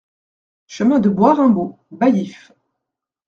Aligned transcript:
Chemin 0.65 0.97
de 0.99 1.09
Bois 1.09 1.35
Raimbault, 1.35 1.77
Baillif 1.91 2.51